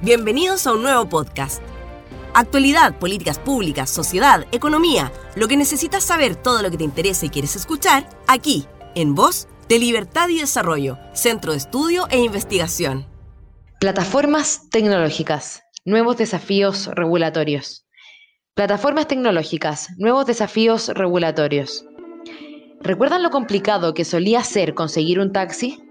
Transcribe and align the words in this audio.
Bienvenidos 0.00 0.64
a 0.68 0.74
un 0.74 0.82
nuevo 0.82 1.08
podcast. 1.08 1.60
Actualidad, 2.32 2.96
políticas 3.00 3.40
públicas, 3.40 3.90
sociedad, 3.90 4.46
economía, 4.52 5.10
lo 5.34 5.48
que 5.48 5.56
necesitas 5.56 6.04
saber, 6.04 6.36
todo 6.36 6.62
lo 6.62 6.70
que 6.70 6.76
te 6.76 6.84
interesa 6.84 7.26
y 7.26 7.30
quieres 7.30 7.56
escuchar, 7.56 8.08
aquí, 8.28 8.64
en 8.94 9.16
Voz 9.16 9.48
de 9.68 9.80
Libertad 9.80 10.28
y 10.28 10.38
Desarrollo, 10.38 10.98
Centro 11.14 11.50
de 11.50 11.58
Estudio 11.58 12.06
e 12.10 12.20
Investigación. 12.20 13.08
Plataformas 13.80 14.70
tecnológicas, 14.70 15.64
nuevos 15.84 16.16
desafíos 16.16 16.86
regulatorios. 16.94 17.84
Plataformas 18.54 19.08
tecnológicas, 19.08 19.88
nuevos 19.96 20.26
desafíos 20.26 20.86
regulatorios. 20.94 21.84
¿Recuerdan 22.80 23.24
lo 23.24 23.30
complicado 23.30 23.94
que 23.94 24.04
solía 24.04 24.44
ser 24.44 24.74
conseguir 24.74 25.18
un 25.18 25.32
taxi? 25.32 25.82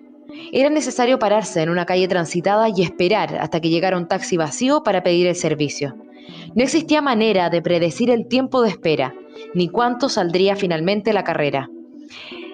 Era 0.51 0.69
necesario 0.69 1.19
pararse 1.19 1.61
en 1.61 1.69
una 1.69 1.85
calle 1.85 2.07
transitada 2.07 2.67
y 2.69 2.81
esperar 2.81 3.37
hasta 3.39 3.59
que 3.59 3.69
llegara 3.69 3.97
un 3.97 4.07
taxi 4.07 4.37
vacío 4.37 4.83
para 4.83 5.03
pedir 5.03 5.27
el 5.27 5.35
servicio. 5.35 5.95
No 6.55 6.63
existía 6.63 7.01
manera 7.01 7.49
de 7.49 7.61
predecir 7.61 8.09
el 8.09 8.27
tiempo 8.27 8.61
de 8.61 8.69
espera, 8.69 9.13
ni 9.53 9.69
cuánto 9.69 10.09
saldría 10.09 10.55
finalmente 10.55 11.13
la 11.13 11.23
carrera. 11.23 11.69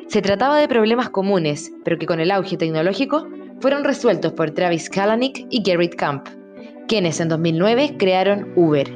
Se 0.08 0.22
trataba 0.22 0.58
de 0.58 0.68
problemas 0.68 1.10
comunes, 1.10 1.72
pero 1.84 1.98
que 1.98 2.06
con 2.06 2.20
el 2.20 2.32
auge 2.32 2.58
tecnológico 2.58 3.28
fueron 3.60 3.84
resueltos 3.84 4.34
por 4.34 4.52
Travis 4.52 4.90
Kalanick 4.90 5.48
y 5.50 5.64
Gerrit 5.64 5.96
Camp, 5.96 6.28
quienes 6.88 7.20
en 7.20 7.30
2009 7.30 7.96
crearon 7.98 8.52
Uber, 8.56 8.92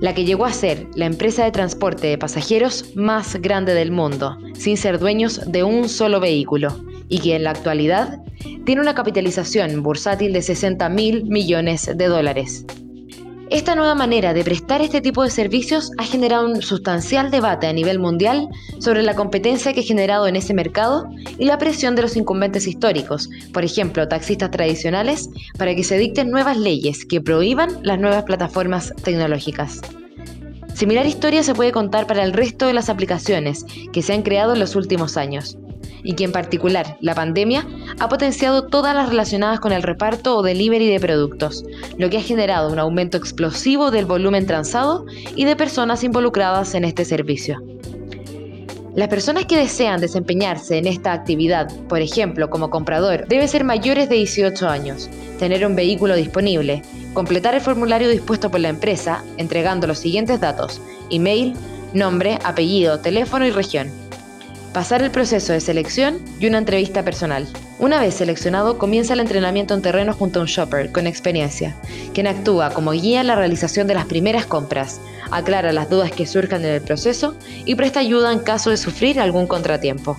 la 0.00 0.14
que 0.14 0.24
llegó 0.24 0.44
a 0.44 0.52
ser 0.52 0.86
la 0.94 1.06
empresa 1.06 1.44
de 1.44 1.52
transporte 1.52 2.08
de 2.08 2.18
pasajeros 2.18 2.94
más 2.96 3.36
grande 3.36 3.72
del 3.72 3.92
mundo, 3.92 4.36
sin 4.52 4.76
ser 4.76 4.98
dueños 4.98 5.40
de 5.50 5.64
un 5.64 5.88
solo 5.88 6.20
vehículo 6.20 6.85
y 7.08 7.18
que 7.18 7.36
en 7.36 7.44
la 7.44 7.50
actualidad 7.50 8.20
tiene 8.64 8.80
una 8.80 8.94
capitalización 8.94 9.82
bursátil 9.82 10.32
de 10.32 10.42
60 10.42 10.88
mil 10.88 11.24
millones 11.24 11.90
de 11.94 12.06
dólares. 12.06 12.64
Esta 13.48 13.76
nueva 13.76 13.94
manera 13.94 14.34
de 14.34 14.42
prestar 14.42 14.82
este 14.82 15.00
tipo 15.00 15.22
de 15.22 15.30
servicios 15.30 15.92
ha 15.98 16.04
generado 16.04 16.48
un 16.48 16.62
sustancial 16.62 17.30
debate 17.30 17.68
a 17.68 17.72
nivel 17.72 18.00
mundial 18.00 18.48
sobre 18.80 19.04
la 19.04 19.14
competencia 19.14 19.72
que 19.72 19.80
ha 19.80 19.84
generado 19.84 20.26
en 20.26 20.34
ese 20.34 20.52
mercado 20.52 21.08
y 21.38 21.44
la 21.44 21.56
presión 21.56 21.94
de 21.94 22.02
los 22.02 22.16
incumbentes 22.16 22.66
históricos, 22.66 23.30
por 23.52 23.64
ejemplo, 23.64 24.08
taxistas 24.08 24.50
tradicionales, 24.50 25.30
para 25.56 25.76
que 25.76 25.84
se 25.84 25.96
dicten 25.96 26.30
nuevas 26.32 26.56
leyes 26.56 27.06
que 27.06 27.20
prohíban 27.20 27.78
las 27.84 28.00
nuevas 28.00 28.24
plataformas 28.24 28.92
tecnológicas. 29.04 29.80
Similar 30.74 31.06
historia 31.06 31.44
se 31.44 31.54
puede 31.54 31.70
contar 31.70 32.08
para 32.08 32.24
el 32.24 32.32
resto 32.32 32.66
de 32.66 32.72
las 32.72 32.88
aplicaciones 32.88 33.64
que 33.92 34.02
se 34.02 34.12
han 34.12 34.22
creado 34.22 34.54
en 34.54 34.58
los 34.58 34.74
últimos 34.74 35.16
años 35.16 35.56
y 36.06 36.14
que 36.14 36.24
en 36.24 36.32
particular 36.32 36.96
la 37.00 37.14
pandemia 37.14 37.66
ha 37.98 38.08
potenciado 38.08 38.68
todas 38.68 38.94
las 38.94 39.08
relacionadas 39.08 39.58
con 39.58 39.72
el 39.72 39.82
reparto 39.82 40.36
o 40.36 40.42
delivery 40.42 40.88
de 40.88 41.00
productos, 41.00 41.64
lo 41.98 42.08
que 42.08 42.18
ha 42.18 42.22
generado 42.22 42.72
un 42.72 42.78
aumento 42.78 43.16
explosivo 43.18 43.90
del 43.90 44.06
volumen 44.06 44.46
transado 44.46 45.04
y 45.34 45.44
de 45.44 45.56
personas 45.56 46.04
involucradas 46.04 46.74
en 46.74 46.84
este 46.84 47.04
servicio. 47.04 47.60
Las 48.94 49.08
personas 49.08 49.46
que 49.46 49.58
desean 49.58 50.00
desempeñarse 50.00 50.78
en 50.78 50.86
esta 50.86 51.12
actividad, 51.12 51.70
por 51.88 52.00
ejemplo 52.00 52.48
como 52.48 52.70
comprador, 52.70 53.26
deben 53.26 53.48
ser 53.48 53.64
mayores 53.64 54.08
de 54.08 54.14
18 54.14 54.68
años, 54.68 55.10
tener 55.40 55.66
un 55.66 55.74
vehículo 55.74 56.14
disponible, 56.14 56.82
completar 57.12 57.54
el 57.54 57.60
formulario 57.60 58.08
dispuesto 58.08 58.48
por 58.50 58.60
la 58.60 58.68
empresa, 58.68 59.24
entregando 59.38 59.88
los 59.88 59.98
siguientes 59.98 60.40
datos, 60.40 60.80
email, 61.10 61.54
nombre, 61.92 62.38
apellido, 62.44 63.00
teléfono 63.00 63.44
y 63.44 63.50
región 63.50 64.05
pasar 64.76 65.00
el 65.00 65.10
proceso 65.10 65.54
de 65.54 65.60
selección 65.62 66.18
y 66.38 66.46
una 66.46 66.58
entrevista 66.58 67.02
personal. 67.02 67.48
Una 67.78 67.98
vez 67.98 68.12
seleccionado, 68.12 68.76
comienza 68.76 69.14
el 69.14 69.20
entrenamiento 69.20 69.72
en 69.72 69.80
terreno 69.80 70.12
junto 70.12 70.38
a 70.38 70.42
un 70.42 70.48
shopper 70.48 70.92
con 70.92 71.06
experiencia, 71.06 71.74
quien 72.12 72.26
actúa 72.26 72.68
como 72.68 72.90
guía 72.90 73.22
en 73.22 73.28
la 73.28 73.36
realización 73.36 73.86
de 73.86 73.94
las 73.94 74.04
primeras 74.04 74.44
compras, 74.44 75.00
aclara 75.30 75.72
las 75.72 75.88
dudas 75.88 76.12
que 76.12 76.26
surjan 76.26 76.62
en 76.62 76.74
el 76.74 76.82
proceso 76.82 77.34
y 77.64 77.74
presta 77.74 78.00
ayuda 78.00 78.30
en 78.34 78.40
caso 78.40 78.68
de 78.68 78.76
sufrir 78.76 79.18
algún 79.18 79.46
contratiempo. 79.46 80.18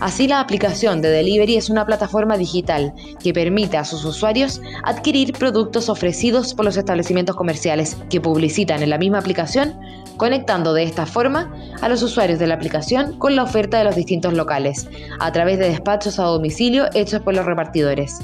Así 0.00 0.26
la 0.26 0.40
aplicación 0.40 1.02
de 1.02 1.10
Delivery 1.10 1.56
es 1.56 1.68
una 1.68 1.84
plataforma 1.84 2.38
digital 2.38 2.94
que 3.22 3.34
permite 3.34 3.76
a 3.76 3.84
sus 3.84 4.04
usuarios 4.06 4.62
adquirir 4.82 5.34
productos 5.34 5.90
ofrecidos 5.90 6.54
por 6.54 6.64
los 6.64 6.78
establecimientos 6.78 7.36
comerciales 7.36 7.98
que 8.08 8.20
publicitan 8.20 8.82
en 8.82 8.90
la 8.90 8.98
misma 8.98 9.18
aplicación, 9.18 9.78
conectando 10.20 10.74
de 10.74 10.82
esta 10.82 11.06
forma 11.06 11.50
a 11.80 11.88
los 11.88 12.02
usuarios 12.02 12.38
de 12.38 12.46
la 12.46 12.52
aplicación 12.52 13.18
con 13.18 13.36
la 13.36 13.42
oferta 13.42 13.78
de 13.78 13.84
los 13.84 13.96
distintos 13.96 14.34
locales, 14.34 14.86
a 15.18 15.32
través 15.32 15.58
de 15.58 15.70
despachos 15.70 16.18
a 16.18 16.24
domicilio 16.24 16.90
hechos 16.92 17.22
por 17.22 17.34
los 17.34 17.46
repartidores. 17.46 18.18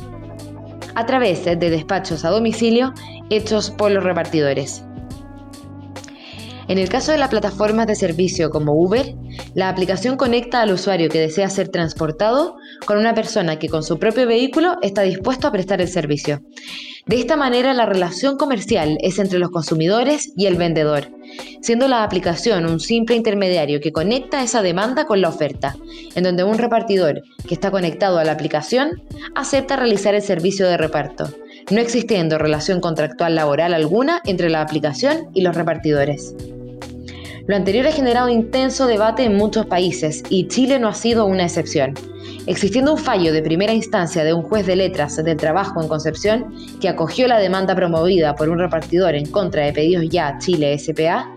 A 0.94 1.06
través 1.06 1.46
de 1.46 1.56
despachos 1.56 2.26
a 2.26 2.28
domicilio 2.28 2.92
hechos 3.30 3.70
por 3.70 3.92
los 3.92 4.04
repartidores. 4.04 4.84
En 6.68 6.76
el 6.76 6.90
caso 6.90 7.12
de 7.12 7.18
las 7.18 7.30
plataformas 7.30 7.86
de 7.86 7.94
servicio 7.94 8.50
como 8.50 8.74
Uber, 8.74 9.14
la 9.54 9.70
aplicación 9.70 10.18
conecta 10.18 10.60
al 10.60 10.72
usuario 10.72 11.08
que 11.08 11.20
desea 11.20 11.48
ser 11.48 11.70
transportado 11.70 12.56
con 12.84 12.98
una 12.98 13.14
persona 13.14 13.58
que 13.58 13.70
con 13.70 13.82
su 13.82 13.98
propio 13.98 14.26
vehículo 14.26 14.76
está 14.82 15.00
dispuesto 15.00 15.48
a 15.48 15.52
prestar 15.52 15.80
el 15.80 15.88
servicio. 15.88 16.42
De 17.06 17.20
esta 17.20 17.36
manera 17.36 17.72
la 17.72 17.86
relación 17.86 18.36
comercial 18.36 18.98
es 19.00 19.20
entre 19.20 19.38
los 19.38 19.50
consumidores 19.50 20.32
y 20.36 20.46
el 20.46 20.56
vendedor, 20.56 21.08
siendo 21.60 21.86
la 21.86 22.02
aplicación 22.02 22.66
un 22.66 22.80
simple 22.80 23.14
intermediario 23.14 23.80
que 23.80 23.92
conecta 23.92 24.42
esa 24.42 24.60
demanda 24.60 25.06
con 25.06 25.20
la 25.20 25.28
oferta, 25.28 25.76
en 26.16 26.24
donde 26.24 26.42
un 26.42 26.58
repartidor 26.58 27.22
que 27.46 27.54
está 27.54 27.70
conectado 27.70 28.18
a 28.18 28.24
la 28.24 28.32
aplicación 28.32 29.02
acepta 29.36 29.76
realizar 29.76 30.16
el 30.16 30.22
servicio 30.22 30.66
de 30.66 30.78
reparto, 30.78 31.28
no 31.70 31.80
existiendo 31.80 32.38
relación 32.38 32.80
contractual 32.80 33.36
laboral 33.36 33.72
alguna 33.72 34.20
entre 34.24 34.50
la 34.50 34.60
aplicación 34.60 35.28
y 35.32 35.42
los 35.42 35.54
repartidores. 35.54 36.34
Lo 37.46 37.54
anterior 37.54 37.86
ha 37.86 37.92
generado 37.92 38.28
intenso 38.28 38.88
debate 38.88 39.22
en 39.22 39.36
muchos 39.36 39.66
países 39.66 40.24
y 40.28 40.48
Chile 40.48 40.80
no 40.80 40.88
ha 40.88 40.94
sido 40.94 41.26
una 41.26 41.44
excepción. 41.44 41.94
Existiendo 42.46 42.92
un 42.92 42.98
fallo 42.98 43.32
de 43.32 43.42
primera 43.42 43.72
instancia 43.72 44.22
de 44.22 44.32
un 44.32 44.42
juez 44.42 44.66
de 44.66 44.76
letras 44.76 45.16
del 45.16 45.36
trabajo 45.36 45.82
en 45.82 45.88
Concepción 45.88 46.54
que 46.80 46.88
acogió 46.88 47.26
la 47.26 47.38
demanda 47.38 47.74
promovida 47.74 48.36
por 48.36 48.48
un 48.48 48.60
repartidor 48.60 49.16
en 49.16 49.26
contra 49.26 49.64
de 49.64 49.72
Pedidos 49.72 50.08
Ya 50.08 50.38
Chile 50.38 50.78
SPA, 50.78 51.28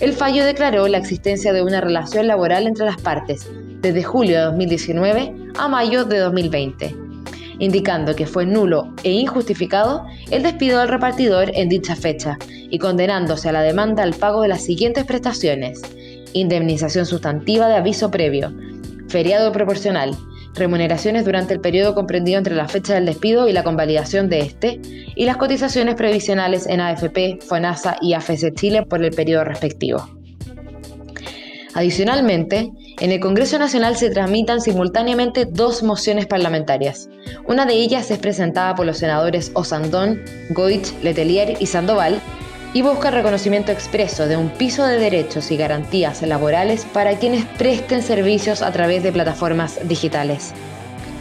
el 0.00 0.12
fallo 0.12 0.44
declaró 0.44 0.86
la 0.86 0.98
existencia 0.98 1.52
de 1.52 1.62
una 1.62 1.80
relación 1.80 2.28
laboral 2.28 2.68
entre 2.68 2.86
las 2.86 3.00
partes 3.00 3.50
desde 3.80 4.04
julio 4.04 4.38
de 4.38 4.44
2019 4.44 5.34
a 5.58 5.68
mayo 5.68 6.04
de 6.04 6.18
2020 6.18 7.02
indicando 7.58 8.16
que 8.16 8.26
fue 8.26 8.44
nulo 8.44 8.92
e 9.04 9.12
injustificado 9.12 10.04
el 10.30 10.42
despido 10.42 10.80
del 10.80 10.88
repartidor 10.88 11.52
en 11.54 11.68
dicha 11.68 11.94
fecha 11.94 12.36
y 12.48 12.78
condenándose 12.78 13.48
a 13.48 13.52
la 13.52 13.62
demanda 13.62 14.02
al 14.02 14.14
pago 14.14 14.42
de 14.42 14.48
las 14.48 14.64
siguientes 14.64 15.04
prestaciones. 15.04 15.80
Indemnización 16.32 17.06
sustantiva 17.06 17.68
de 17.68 17.76
aviso 17.76 18.10
previo, 18.10 18.52
feriado 19.12 19.52
proporcional, 19.52 20.16
remuneraciones 20.54 21.24
durante 21.26 21.52
el 21.52 21.60
periodo 21.60 21.94
comprendido 21.94 22.38
entre 22.38 22.54
la 22.54 22.66
fecha 22.66 22.94
del 22.94 23.06
despido 23.06 23.46
y 23.46 23.52
la 23.52 23.62
convalidación 23.62 24.30
de 24.30 24.40
este, 24.40 24.80
y 25.14 25.26
las 25.26 25.36
cotizaciones 25.36 25.94
previsionales 25.94 26.66
en 26.66 26.80
AFP, 26.80 27.38
FONASA 27.46 27.98
y 28.00 28.14
AFC 28.14 28.54
Chile 28.54 28.82
por 28.82 29.04
el 29.04 29.12
periodo 29.12 29.44
respectivo. 29.44 30.08
Adicionalmente, 31.74 32.70
en 33.00 33.12
el 33.12 33.20
Congreso 33.20 33.58
Nacional 33.58 33.96
se 33.96 34.10
tramitan 34.10 34.60
simultáneamente 34.60 35.46
dos 35.46 35.82
mociones 35.82 36.26
parlamentarias. 36.26 37.08
Una 37.46 37.66
de 37.66 37.74
ellas 37.74 38.10
es 38.10 38.18
presentada 38.18 38.74
por 38.74 38.86
los 38.86 38.98
senadores 38.98 39.50
Osandón, 39.54 40.22
Goich, 40.50 40.92
Letelier 41.02 41.56
y 41.60 41.66
Sandoval 41.66 42.20
y 42.74 42.82
busca 42.82 43.10
reconocimiento 43.10 43.72
expreso 43.72 44.26
de 44.26 44.36
un 44.36 44.50
piso 44.50 44.86
de 44.86 44.98
derechos 44.98 45.50
y 45.50 45.56
garantías 45.56 46.22
laborales 46.22 46.86
para 46.92 47.18
quienes 47.18 47.44
presten 47.44 48.02
servicios 48.02 48.62
a 48.62 48.72
través 48.72 49.02
de 49.02 49.12
plataformas 49.12 49.78
digitales. 49.88 50.52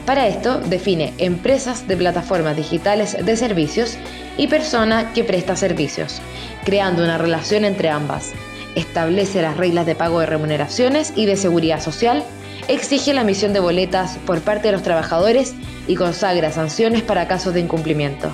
Para 0.05 0.27
esto 0.27 0.59
define 0.59 1.13
empresas 1.17 1.87
de 1.87 1.97
plataformas 1.97 2.55
digitales 2.55 3.17
de 3.23 3.37
servicios 3.37 3.97
y 4.37 4.47
persona 4.47 5.13
que 5.13 5.23
presta 5.23 5.55
servicios, 5.55 6.21
creando 6.63 7.03
una 7.03 7.17
relación 7.17 7.65
entre 7.65 7.89
ambas, 7.89 8.31
establece 8.75 9.41
las 9.41 9.57
reglas 9.57 9.85
de 9.85 9.95
pago 9.95 10.19
de 10.19 10.25
remuneraciones 10.25 11.13
y 11.15 11.25
de 11.25 11.35
seguridad 11.35 11.81
social, 11.81 12.23
exige 12.67 13.13
la 13.13 13.21
emisión 13.21 13.53
de 13.53 13.59
boletas 13.59 14.17
por 14.25 14.41
parte 14.41 14.69
de 14.69 14.73
los 14.73 14.83
trabajadores 14.83 15.53
y 15.87 15.95
consagra 15.95 16.51
sanciones 16.51 17.01
para 17.03 17.27
casos 17.27 17.53
de 17.53 17.59
incumplimiento. 17.59 18.31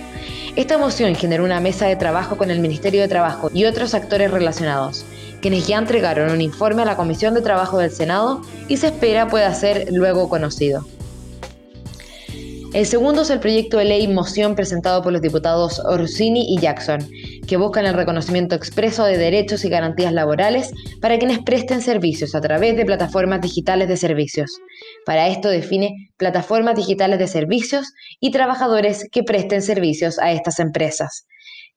Esta 0.57 0.80
moción 0.80 1.13
generó 1.13 1.44
una 1.44 1.59
mesa 1.59 1.86
de 1.86 1.95
trabajo 1.95 2.36
con 2.36 2.50
el 2.50 2.59
Ministerio 2.59 3.01
de 3.01 3.07
Trabajo 3.07 3.51
y 3.54 3.65
otros 3.65 3.94
actores 3.94 4.31
relacionados, 4.31 5.06
quienes 5.39 5.68
ya 5.68 5.77
entregaron 5.77 6.31
un 6.31 6.42
informe 6.42 6.81
a 6.81 6.86
la 6.86 6.95
Comisión 6.95 7.36
de 7.36 7.42
Trabajo 7.42 7.77
del 7.77 7.92
Senado 7.92 8.42
y 8.68 8.77
se 8.77 8.88
espera 8.88 9.27
pueda 9.27 9.54
ser 9.54 9.86
luego 9.92 10.27
conocido. 10.30 10.83
El 12.74 12.88
segundo 12.88 13.21
es 13.21 13.30
el 13.30 13.39
proyecto 13.39 13.77
de 13.77 13.86
ley 13.86 14.07
moción 14.07 14.56
presentado 14.56 15.04
por 15.04 15.13
los 15.13 15.21
diputados 15.21 15.80
Orsini 15.86 16.56
y 16.56 16.59
Jackson, 16.59 17.07
que 17.48 17.57
buscan 17.57 17.86
el 17.86 17.94
reconocimiento 17.94 18.56
expreso 18.56 19.06
de 19.06 19.18
derechos 19.18 19.63
y 19.63 19.69
garantías 19.69 20.12
laborales 20.12 20.71
para 21.01 21.19
quienes 21.19 21.38
presten 21.39 21.81
servicios 21.81 22.33
a 22.33 22.42
través 22.42 22.75
de 22.75 22.86
plataformas 22.86 23.42
digitales 23.42 23.88
de 23.88 23.95
servicios, 23.95 24.59
Para 25.07 25.30
esto 25.30 25.48
define 25.48 26.12
plataformas 26.18 26.75
digitales 26.75 27.18
de 27.18 27.27
servicios 27.27 27.94
y 28.19 28.31
trabajadores 28.31 29.07
que 29.09 29.24
presten 29.24 29.62
servicios 29.62 30.19
a 30.19 30.33
estas 30.33 30.59
empresas 30.59 31.25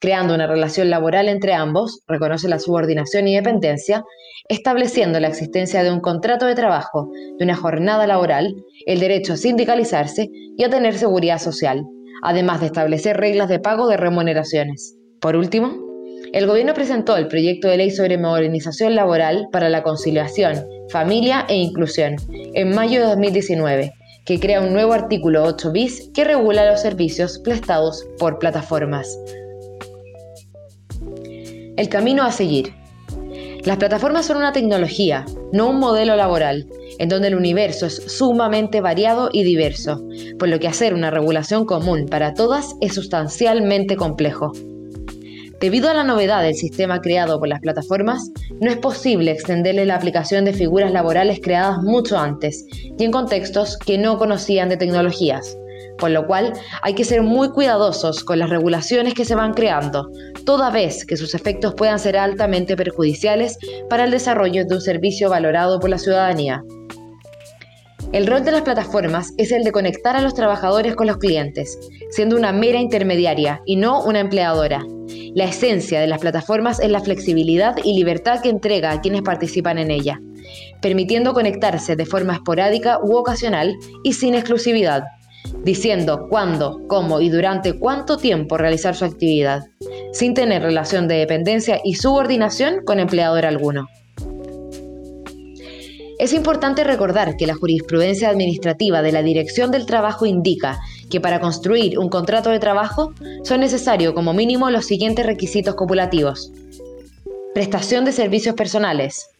creando 0.00 0.34
una 0.34 0.46
relación 0.46 0.88
laboral 0.90 1.28
entre 1.28 1.52
ambos, 1.52 2.00
reconoce 2.08 2.48
la 2.48 2.58
subordinación 2.58 3.28
y 3.28 3.34
dependencia, 3.34 4.02
estableciendo 4.48 5.20
la 5.20 5.28
existencia 5.28 5.82
de 5.82 5.92
un 5.92 6.00
contrato 6.00 6.46
de 6.46 6.54
trabajo, 6.54 7.10
de 7.38 7.44
una 7.44 7.54
jornada 7.54 8.06
laboral, 8.06 8.56
el 8.86 8.98
derecho 8.98 9.34
a 9.34 9.36
sindicalizarse 9.36 10.30
y 10.56 10.64
a 10.64 10.70
tener 10.70 10.96
seguridad 10.96 11.38
social, 11.38 11.84
además 12.22 12.60
de 12.60 12.66
establecer 12.66 13.18
reglas 13.18 13.50
de 13.50 13.60
pago 13.60 13.88
de 13.88 13.98
remuneraciones. 13.98 14.96
Por 15.20 15.36
último, 15.36 15.89
el 16.32 16.46
gobierno 16.46 16.74
presentó 16.74 17.16
el 17.16 17.26
proyecto 17.26 17.68
de 17.68 17.76
ley 17.76 17.90
sobre 17.90 18.16
modernización 18.16 18.94
laboral 18.94 19.48
para 19.50 19.68
la 19.68 19.82
conciliación, 19.82 20.64
familia 20.88 21.44
e 21.48 21.56
inclusión 21.56 22.16
en 22.54 22.74
mayo 22.74 23.00
de 23.00 23.06
2019, 23.06 23.92
que 24.24 24.38
crea 24.38 24.60
un 24.60 24.72
nuevo 24.72 24.92
artículo 24.92 25.42
8 25.42 25.72
bis 25.72 26.10
que 26.14 26.24
regula 26.24 26.70
los 26.70 26.80
servicios 26.80 27.40
prestados 27.40 28.06
por 28.18 28.38
plataformas. 28.38 29.18
El 31.76 31.88
camino 31.88 32.22
a 32.22 32.30
seguir. 32.30 32.74
Las 33.64 33.78
plataformas 33.78 34.26
son 34.26 34.36
una 34.36 34.52
tecnología, 34.52 35.26
no 35.52 35.68
un 35.68 35.80
modelo 35.80 36.14
laboral, 36.14 36.66
en 36.98 37.08
donde 37.08 37.28
el 37.28 37.34
universo 37.34 37.86
es 37.86 37.96
sumamente 37.96 38.80
variado 38.80 39.30
y 39.32 39.42
diverso, 39.42 40.02
por 40.38 40.48
lo 40.48 40.58
que 40.60 40.68
hacer 40.68 40.94
una 40.94 41.10
regulación 41.10 41.64
común 41.64 42.06
para 42.06 42.34
todas 42.34 42.76
es 42.80 42.94
sustancialmente 42.94 43.96
complejo. 43.96 44.52
Debido 45.60 45.90
a 45.90 45.94
la 45.94 46.04
novedad 46.04 46.42
del 46.42 46.54
sistema 46.54 47.02
creado 47.02 47.38
por 47.38 47.48
las 47.48 47.60
plataformas, 47.60 48.30
no 48.62 48.70
es 48.70 48.78
posible 48.78 49.30
extenderle 49.30 49.84
la 49.84 49.96
aplicación 49.96 50.46
de 50.46 50.54
figuras 50.54 50.90
laborales 50.90 51.38
creadas 51.42 51.82
mucho 51.82 52.18
antes 52.18 52.64
y 52.72 53.04
en 53.04 53.10
contextos 53.10 53.76
que 53.76 53.98
no 53.98 54.16
conocían 54.16 54.70
de 54.70 54.78
tecnologías, 54.78 55.58
por 55.98 56.12
lo 56.12 56.26
cual 56.26 56.54
hay 56.80 56.94
que 56.94 57.04
ser 57.04 57.20
muy 57.20 57.50
cuidadosos 57.50 58.24
con 58.24 58.38
las 58.38 58.48
regulaciones 58.48 59.12
que 59.12 59.26
se 59.26 59.34
van 59.34 59.52
creando, 59.52 60.08
toda 60.46 60.70
vez 60.70 61.04
que 61.04 61.18
sus 61.18 61.34
efectos 61.34 61.74
puedan 61.74 61.98
ser 61.98 62.16
altamente 62.16 62.74
perjudiciales 62.74 63.58
para 63.90 64.04
el 64.04 64.12
desarrollo 64.12 64.64
de 64.64 64.74
un 64.74 64.80
servicio 64.80 65.28
valorado 65.28 65.78
por 65.78 65.90
la 65.90 65.98
ciudadanía. 65.98 66.64
El 68.12 68.26
rol 68.26 68.44
de 68.44 68.50
las 68.50 68.62
plataformas 68.62 69.32
es 69.38 69.52
el 69.52 69.62
de 69.62 69.70
conectar 69.70 70.16
a 70.16 70.20
los 70.20 70.34
trabajadores 70.34 70.96
con 70.96 71.06
los 71.06 71.18
clientes, 71.18 71.78
siendo 72.10 72.36
una 72.36 72.52
mera 72.52 72.80
intermediaria 72.80 73.60
y 73.66 73.76
no 73.76 74.02
una 74.02 74.18
empleadora. 74.18 74.84
La 75.34 75.44
esencia 75.44 76.00
de 76.00 76.08
las 76.08 76.18
plataformas 76.18 76.80
es 76.80 76.90
la 76.90 77.00
flexibilidad 77.00 77.76
y 77.84 77.94
libertad 77.94 78.40
que 78.42 78.48
entrega 78.48 78.90
a 78.90 79.00
quienes 79.00 79.22
participan 79.22 79.78
en 79.78 79.92
ella, 79.92 80.20
permitiendo 80.82 81.34
conectarse 81.34 81.94
de 81.94 82.04
forma 82.04 82.34
esporádica 82.34 82.98
u 83.00 83.14
ocasional 83.14 83.76
y 84.02 84.14
sin 84.14 84.34
exclusividad 84.34 85.04
diciendo 85.64 86.26
cuándo, 86.28 86.80
cómo 86.88 87.20
y 87.20 87.28
durante 87.28 87.78
cuánto 87.78 88.16
tiempo 88.16 88.56
realizar 88.56 88.94
su 88.94 89.04
actividad, 89.04 89.62
sin 90.12 90.34
tener 90.34 90.62
relación 90.62 91.08
de 91.08 91.16
dependencia 91.16 91.80
y 91.84 91.94
subordinación 91.94 92.84
con 92.84 92.98
empleador 92.98 93.46
alguno. 93.46 93.88
Es 96.20 96.34
importante 96.34 96.84
recordar 96.84 97.38
que 97.38 97.46
la 97.46 97.54
jurisprudencia 97.54 98.28
administrativa 98.28 99.00
de 99.00 99.10
la 99.10 99.22
Dirección 99.22 99.70
del 99.70 99.86
Trabajo 99.86 100.26
indica 100.26 100.78
que 101.08 101.18
para 101.18 101.40
construir 101.40 101.98
un 101.98 102.10
contrato 102.10 102.50
de 102.50 102.58
trabajo 102.58 103.14
son 103.42 103.60
necesarios 103.60 104.12
como 104.12 104.34
mínimo 104.34 104.68
los 104.68 104.84
siguientes 104.84 105.24
requisitos 105.24 105.76
copulativos. 105.76 106.52
Prestación 107.54 108.04
de 108.04 108.12
servicios 108.12 108.54
personales, 108.54 109.30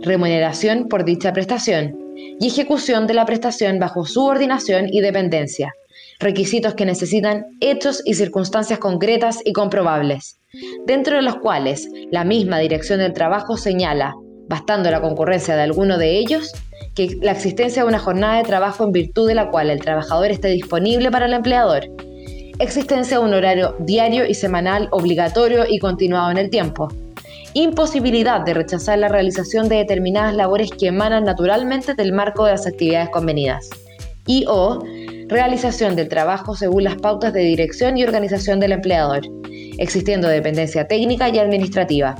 remuneración 0.00 0.86
por 0.86 1.04
dicha 1.04 1.32
prestación, 1.32 1.98
y 2.38 2.46
ejecución 2.46 3.08
de 3.08 3.14
la 3.14 3.26
prestación 3.26 3.80
bajo 3.80 4.06
subordinación 4.06 4.86
y 4.92 5.00
dependencia, 5.00 5.72
requisitos 6.20 6.74
que 6.74 6.86
necesitan 6.86 7.46
hechos 7.58 8.00
y 8.04 8.14
circunstancias 8.14 8.78
concretas 8.78 9.40
y 9.44 9.52
comprobables, 9.52 10.38
dentro 10.86 11.16
de 11.16 11.22
los 11.22 11.34
cuales 11.38 11.88
la 12.12 12.22
misma 12.22 12.60
Dirección 12.60 13.00
del 13.00 13.12
Trabajo 13.12 13.56
señala, 13.56 14.14
bastando 14.48 14.90
la 14.90 15.00
concurrencia 15.00 15.56
de 15.56 15.62
alguno 15.62 15.98
de 15.98 16.18
ellos, 16.18 16.52
que 16.94 17.16
la 17.22 17.32
existencia 17.32 17.82
de 17.82 17.88
una 17.88 17.98
jornada 17.98 18.38
de 18.38 18.44
trabajo 18.44 18.84
en 18.84 18.92
virtud 18.92 19.28
de 19.28 19.34
la 19.34 19.50
cual 19.50 19.70
el 19.70 19.80
trabajador 19.80 20.30
esté 20.30 20.48
disponible 20.48 21.10
para 21.10 21.26
el 21.26 21.34
empleador, 21.34 21.84
existencia 22.58 23.18
de 23.18 23.24
un 23.24 23.34
horario 23.34 23.76
diario 23.80 24.26
y 24.26 24.34
semanal 24.34 24.88
obligatorio 24.90 25.64
y 25.68 25.78
continuado 25.78 26.30
en 26.30 26.38
el 26.38 26.50
tiempo, 26.50 26.88
imposibilidad 27.54 28.40
de 28.40 28.54
rechazar 28.54 28.98
la 28.98 29.08
realización 29.08 29.68
de 29.68 29.76
determinadas 29.76 30.34
labores 30.34 30.70
que 30.70 30.88
emanan 30.88 31.24
naturalmente 31.24 31.94
del 31.94 32.12
marco 32.12 32.44
de 32.44 32.52
las 32.52 32.66
actividades 32.66 33.10
convenidas. 33.10 33.68
Y 34.26 34.44
o 34.46 34.82
realización 35.28 35.96
del 35.96 36.08
trabajo 36.08 36.54
según 36.54 36.84
las 36.84 36.96
pautas 36.96 37.32
de 37.32 37.40
dirección 37.40 37.96
y 37.96 38.04
organización 38.04 38.60
del 38.60 38.72
empleador, 38.72 39.20
existiendo 39.78 40.28
dependencia 40.28 40.86
técnica 40.86 41.28
y 41.28 41.38
administrativa, 41.38 42.16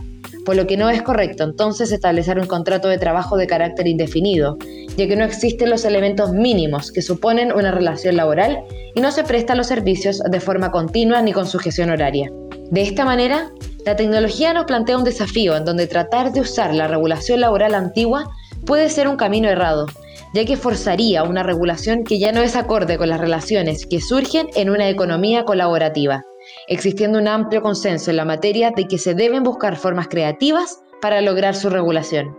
por 0.48 0.56
lo 0.56 0.66
que 0.66 0.78
no 0.78 0.88
es 0.88 1.02
correcto 1.02 1.44
entonces 1.44 1.92
establecer 1.92 2.38
un 2.38 2.46
contrato 2.46 2.88
de 2.88 2.96
trabajo 2.96 3.36
de 3.36 3.46
carácter 3.46 3.86
indefinido, 3.86 4.56
ya 4.96 5.06
que 5.06 5.14
no 5.14 5.26
existen 5.26 5.68
los 5.68 5.84
elementos 5.84 6.32
mínimos 6.32 6.90
que 6.90 7.02
suponen 7.02 7.52
una 7.52 7.70
relación 7.70 8.16
laboral 8.16 8.64
y 8.94 9.00
no 9.02 9.12
se 9.12 9.24
prestan 9.24 9.58
los 9.58 9.66
servicios 9.66 10.20
de 10.20 10.40
forma 10.40 10.70
continua 10.70 11.20
ni 11.20 11.34
con 11.34 11.46
sujeción 11.46 11.90
horaria. 11.90 12.32
De 12.70 12.80
esta 12.80 13.04
manera, 13.04 13.50
la 13.84 13.96
tecnología 13.96 14.54
nos 14.54 14.64
plantea 14.64 14.96
un 14.96 15.04
desafío 15.04 15.54
en 15.54 15.66
donde 15.66 15.86
tratar 15.86 16.32
de 16.32 16.40
usar 16.40 16.74
la 16.74 16.88
regulación 16.88 17.42
laboral 17.42 17.74
antigua 17.74 18.30
puede 18.64 18.88
ser 18.88 19.06
un 19.06 19.16
camino 19.16 19.50
errado, 19.50 19.84
ya 20.32 20.46
que 20.46 20.56
forzaría 20.56 21.24
una 21.24 21.42
regulación 21.42 22.04
que 22.04 22.18
ya 22.18 22.32
no 22.32 22.40
es 22.40 22.56
acorde 22.56 22.96
con 22.96 23.10
las 23.10 23.20
relaciones 23.20 23.84
que 23.84 24.00
surgen 24.00 24.48
en 24.54 24.70
una 24.70 24.88
economía 24.88 25.44
colaborativa, 25.44 26.22
existiendo 26.66 27.18
un 27.18 27.28
amplio 27.28 27.62
consenso 27.62 28.10
en 28.10 28.16
la 28.16 28.24
materia 28.24 28.70
de 28.70 28.86
que 28.86 28.98
se 28.98 29.14
deben 29.14 29.42
buscar 29.42 29.76
formas 29.76 30.08
creativas 30.08 30.82
para 31.00 31.20
lograr 31.20 31.54
su 31.54 31.70
regulación. 31.70 32.36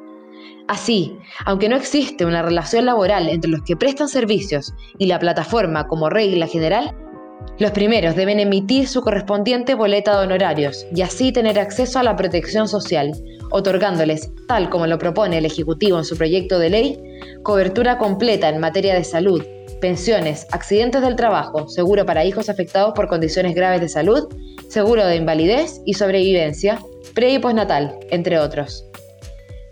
Así, 0.67 1.17
aunque 1.45 1.67
no 1.67 1.75
existe 1.75 2.25
una 2.25 2.43
relación 2.43 2.85
laboral 2.85 3.27
entre 3.27 3.49
los 3.49 3.61
que 3.63 3.75
prestan 3.75 4.07
servicios 4.07 4.73
y 4.99 5.07
la 5.07 5.17
plataforma 5.17 5.87
como 5.87 6.09
regla 6.09 6.45
general, 6.45 6.95
los 7.57 7.71
primeros 7.71 8.15
deben 8.15 8.39
emitir 8.39 8.87
su 8.87 9.01
correspondiente 9.01 9.73
boleta 9.73 10.17
de 10.17 10.25
honorarios 10.25 10.85
y 10.95 11.01
así 11.01 11.31
tener 11.31 11.59
acceso 11.59 11.99
a 11.99 12.03
la 12.03 12.15
protección 12.15 12.67
social, 12.67 13.11
otorgándoles, 13.51 14.31
tal 14.47 14.69
como 14.69 14.87
lo 14.87 14.97
propone 14.97 15.39
el 15.39 15.45
Ejecutivo 15.45 15.97
en 15.97 16.05
su 16.05 16.15
proyecto 16.15 16.59
de 16.59 16.69
ley, 16.69 16.99
cobertura 17.43 17.97
completa 17.97 18.47
en 18.49 18.59
materia 18.59 18.93
de 18.93 19.03
salud, 19.03 19.43
pensiones, 19.79 20.47
accidentes 20.51 21.01
del 21.01 21.15
trabajo, 21.15 21.67
seguro 21.67 22.05
para 22.05 22.25
hijos 22.25 22.49
afectados 22.49 22.93
por 22.93 23.07
condiciones 23.07 23.55
graves 23.55 23.81
de 23.81 23.89
salud, 23.89 24.27
seguro 24.67 25.05
de 25.05 25.15
invalidez 25.15 25.81
y 25.85 25.93
sobrevivencia, 25.93 26.79
pre 27.13 27.33
y 27.33 27.39
postnatal, 27.39 27.97
entre 28.11 28.39
otros. 28.39 28.85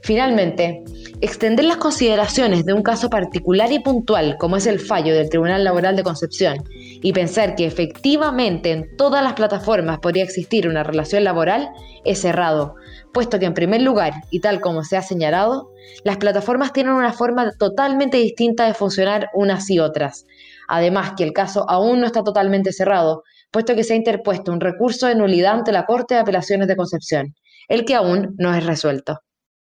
Finalmente, 0.02 0.84
extender 1.20 1.66
las 1.66 1.78
consideraciones 1.78 2.64
de 2.64 2.74
un 2.74 2.84
caso 2.84 3.10
particular 3.10 3.72
y 3.72 3.80
puntual 3.80 4.38
como 4.38 4.58
es 4.58 4.68
el 4.68 4.80
fallo 4.80 5.16
del 5.16 5.30
Tribunal 5.30 5.64
Laboral 5.64 5.96
de 5.96 6.04
Concepción 6.04 6.64
y 6.70 7.12
pensar 7.12 7.56
que 7.56 7.66
efectivamente 7.66 8.72
en 8.72 8.96
todas 8.98 9.24
las 9.24 9.34
plataformas 9.34 9.98
podría 9.98 10.24
existir 10.24 10.68
una 10.68 10.84
relación 10.84 11.24
laboral 11.24 11.70
es 12.06 12.24
errado, 12.24 12.76
puesto 13.14 13.40
que 13.40 13.46
en 13.46 13.56
primer 13.56 13.82
lugar, 13.82 14.14
y 14.30 14.42
tal 14.42 14.62
como 14.62 14.84
se 14.84 14.96
ha 14.96 15.02
señalado, 15.02 15.72
las 16.04 16.18
plataformas 16.18 16.72
tienen 16.72 16.94
una 16.94 17.14
forma 17.14 17.52
totalmente 17.58 18.18
distinta 18.18 18.68
de 18.68 18.76
funcionar 18.76 19.30
unas 19.34 19.70
y 19.72 19.80
otras. 19.80 20.26
Además 20.68 21.14
que 21.18 21.24
el 21.24 21.34
caso 21.34 21.68
aún 21.68 22.00
no 22.00 22.06
está 22.06 22.24
totalmente 22.24 22.72
cerrado, 22.74 23.24
puesto 23.50 23.74
que 23.74 23.84
se 23.84 23.94
ha 23.94 23.98
interpuesto 23.98 24.52
un 24.52 24.60
recurso 24.60 25.08
de 25.08 25.16
nulidad 25.16 25.54
ante 25.54 25.72
la 25.72 25.86
Corte 25.88 26.14
de 26.14 26.22
Apelaciones 26.22 26.68
de 26.68 26.76
Concepción, 26.76 27.34
el 27.70 27.86
que 27.86 27.96
aún 27.96 28.36
no 28.38 28.54
es 28.54 28.64
resuelto. 28.64 29.22